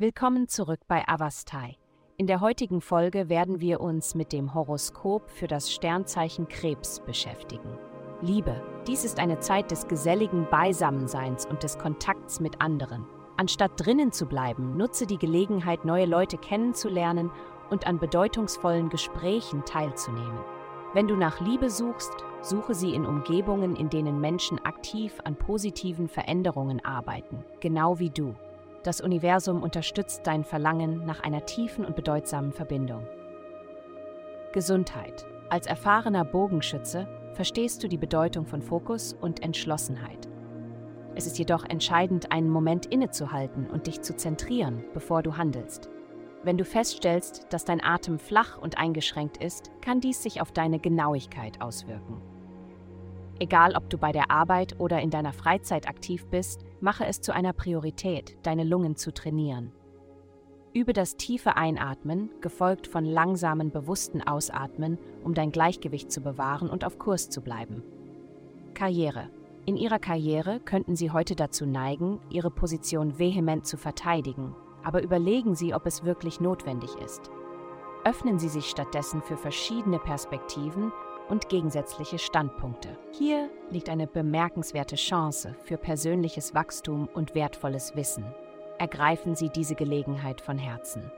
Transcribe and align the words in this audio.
Willkommen 0.00 0.48
zurück 0.48 0.80
bei 0.88 1.06
Avastai. 1.06 1.76
In 2.16 2.26
der 2.26 2.40
heutigen 2.40 2.80
Folge 2.80 3.28
werden 3.28 3.60
wir 3.60 3.82
uns 3.82 4.14
mit 4.14 4.32
dem 4.32 4.54
Horoskop 4.54 5.28
für 5.28 5.46
das 5.46 5.70
Sternzeichen 5.70 6.48
Krebs 6.48 7.00
beschäftigen. 7.00 7.76
Liebe, 8.22 8.62
dies 8.86 9.04
ist 9.04 9.18
eine 9.18 9.40
Zeit 9.40 9.70
des 9.70 9.88
geselligen 9.88 10.48
Beisammenseins 10.50 11.44
und 11.44 11.62
des 11.62 11.76
Kontakts 11.76 12.40
mit 12.40 12.62
anderen. 12.62 13.04
Anstatt 13.36 13.72
drinnen 13.76 14.10
zu 14.10 14.24
bleiben, 14.24 14.74
nutze 14.78 15.06
die 15.06 15.18
Gelegenheit, 15.18 15.84
neue 15.84 16.06
Leute 16.06 16.38
kennenzulernen 16.38 17.30
und 17.68 17.86
an 17.86 17.98
bedeutungsvollen 17.98 18.88
Gesprächen 18.88 19.66
teilzunehmen. 19.66 20.40
Wenn 20.94 21.08
du 21.08 21.16
nach 21.16 21.42
Liebe 21.42 21.68
suchst, 21.68 22.14
suche 22.40 22.72
sie 22.72 22.94
in 22.94 23.04
Umgebungen, 23.04 23.76
in 23.76 23.90
denen 23.90 24.18
Menschen 24.18 24.64
aktiv 24.64 25.20
an 25.24 25.36
positiven 25.36 26.08
Veränderungen 26.08 26.82
arbeiten, 26.82 27.44
genau 27.60 27.98
wie 27.98 28.08
du. 28.08 28.34
Das 28.82 29.02
Universum 29.02 29.62
unterstützt 29.62 30.26
dein 30.26 30.42
Verlangen 30.42 31.04
nach 31.04 31.20
einer 31.20 31.44
tiefen 31.44 31.84
und 31.84 31.96
bedeutsamen 31.96 32.52
Verbindung. 32.52 33.06
Gesundheit. 34.52 35.26
Als 35.50 35.66
erfahrener 35.66 36.24
Bogenschütze 36.24 37.06
verstehst 37.34 37.82
du 37.82 37.88
die 37.88 37.98
Bedeutung 37.98 38.46
von 38.46 38.62
Fokus 38.62 39.12
und 39.12 39.42
Entschlossenheit. 39.42 40.28
Es 41.14 41.26
ist 41.26 41.38
jedoch 41.38 41.64
entscheidend, 41.64 42.32
einen 42.32 42.48
Moment 42.48 42.86
innezuhalten 42.86 43.68
und 43.68 43.86
dich 43.86 44.00
zu 44.00 44.16
zentrieren, 44.16 44.84
bevor 44.94 45.22
du 45.22 45.36
handelst. 45.36 45.90
Wenn 46.42 46.56
du 46.56 46.64
feststellst, 46.64 47.48
dass 47.50 47.66
dein 47.66 47.84
Atem 47.84 48.18
flach 48.18 48.56
und 48.56 48.78
eingeschränkt 48.78 49.36
ist, 49.36 49.70
kann 49.82 50.00
dies 50.00 50.22
sich 50.22 50.40
auf 50.40 50.52
deine 50.52 50.78
Genauigkeit 50.78 51.60
auswirken. 51.60 52.22
Egal, 53.40 53.74
ob 53.74 53.90
du 53.90 53.98
bei 53.98 54.12
der 54.12 54.30
Arbeit 54.30 54.78
oder 54.78 55.00
in 55.00 55.10
deiner 55.10 55.32
Freizeit 55.32 55.88
aktiv 55.88 56.26
bist, 56.26 56.64
mache 56.80 57.06
es 57.06 57.20
zu 57.20 57.34
einer 57.34 57.52
Priorität, 57.52 58.36
deine 58.42 58.62
Lungen 58.62 58.94
zu 58.94 59.12
trainieren. 59.12 59.72
Übe 60.72 60.92
das 60.92 61.16
tiefe 61.16 61.56
Einatmen, 61.56 62.30
gefolgt 62.40 62.86
von 62.86 63.04
langsamen, 63.04 63.72
bewussten 63.72 64.22
Ausatmen, 64.22 64.98
um 65.24 65.34
dein 65.34 65.50
Gleichgewicht 65.50 66.12
zu 66.12 66.20
bewahren 66.20 66.70
und 66.70 66.84
auf 66.84 67.00
Kurs 67.00 67.28
zu 67.28 67.40
bleiben. 67.40 67.82
Karriere. 68.74 69.30
In 69.66 69.76
Ihrer 69.76 69.98
Karriere 69.98 70.60
könnten 70.60 70.94
Sie 70.94 71.10
heute 71.10 71.34
dazu 71.34 71.66
neigen, 71.66 72.20
Ihre 72.30 72.52
Position 72.52 73.18
vehement 73.18 73.66
zu 73.66 73.76
verteidigen 73.76 74.54
aber 74.82 75.02
überlegen 75.02 75.54
Sie, 75.54 75.74
ob 75.74 75.86
es 75.86 76.04
wirklich 76.04 76.40
notwendig 76.40 76.94
ist. 77.04 77.30
Öffnen 78.04 78.38
Sie 78.38 78.48
sich 78.48 78.66
stattdessen 78.66 79.22
für 79.22 79.36
verschiedene 79.36 79.98
Perspektiven 79.98 80.92
und 81.30 81.48
gegensätzliche 81.48 82.18
Standpunkte. 82.18 82.98
Hier 83.12 83.48
liegt 83.70 83.88
eine 83.88 84.06
bemerkenswerte 84.06 84.96
Chance 84.96 85.54
für 85.64 85.78
persönliches 85.78 86.54
Wachstum 86.54 87.08
und 87.14 87.34
wertvolles 87.34 87.96
Wissen. 87.96 88.24
Ergreifen 88.78 89.34
Sie 89.34 89.48
diese 89.48 89.74
Gelegenheit 89.74 90.40
von 90.40 90.58
Herzen. 90.58 91.10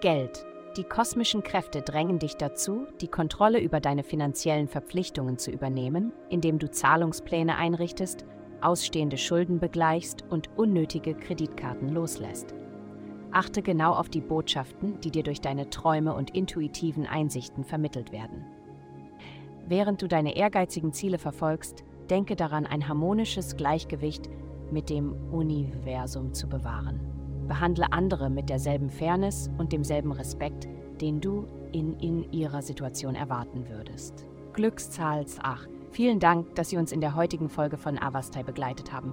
Geld. 0.00 0.44
Die 0.76 0.84
kosmischen 0.84 1.42
Kräfte 1.42 1.80
drängen 1.80 2.18
dich 2.18 2.36
dazu, 2.36 2.86
die 3.00 3.08
Kontrolle 3.08 3.60
über 3.60 3.80
deine 3.80 4.02
finanziellen 4.02 4.68
Verpflichtungen 4.68 5.38
zu 5.38 5.50
übernehmen, 5.50 6.12
indem 6.28 6.58
du 6.58 6.70
Zahlungspläne 6.70 7.56
einrichtest 7.56 8.26
ausstehende 8.60 9.18
Schulden 9.18 9.58
begleichst 9.58 10.24
und 10.28 10.50
unnötige 10.56 11.14
Kreditkarten 11.14 11.88
loslässt. 11.88 12.54
Achte 13.32 13.62
genau 13.62 13.92
auf 13.92 14.08
die 14.08 14.20
Botschaften, 14.20 15.00
die 15.00 15.10
dir 15.10 15.22
durch 15.22 15.40
deine 15.40 15.70
Träume 15.70 16.14
und 16.14 16.30
intuitiven 16.34 17.06
Einsichten 17.06 17.64
vermittelt 17.64 18.12
werden. 18.12 18.44
Während 19.68 20.00
du 20.00 20.08
deine 20.08 20.36
ehrgeizigen 20.36 20.92
Ziele 20.92 21.18
verfolgst, 21.18 21.84
denke 22.08 22.36
daran, 22.36 22.66
ein 22.66 22.88
harmonisches 22.88 23.56
Gleichgewicht 23.56 24.28
mit 24.70 24.90
dem 24.90 25.12
Universum 25.32 26.32
zu 26.32 26.48
bewahren. 26.48 27.00
Behandle 27.48 27.92
andere 27.92 28.30
mit 28.30 28.48
derselben 28.48 28.90
Fairness 28.90 29.50
und 29.58 29.72
demselben 29.72 30.12
Respekt, 30.12 30.68
den 31.00 31.20
du 31.20 31.46
in, 31.72 31.98
in 32.00 32.32
ihrer 32.32 32.62
Situation 32.62 33.14
erwarten 33.14 33.68
würdest. 33.68 34.26
Glückszahls 34.54 35.38
8. 35.40 35.68
Vielen 35.90 36.18
Dank, 36.18 36.54
dass 36.54 36.70
Sie 36.70 36.76
uns 36.76 36.92
in 36.92 37.00
der 37.00 37.14
heutigen 37.14 37.48
Folge 37.48 37.76
von 37.76 37.98
Avastai 37.98 38.42
begleitet 38.42 38.92
haben. 38.92 39.12